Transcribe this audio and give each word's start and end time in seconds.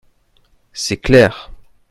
C’est 0.73 0.97
clair 0.97 1.51